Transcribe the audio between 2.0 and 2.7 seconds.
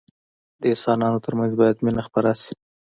خپره سي.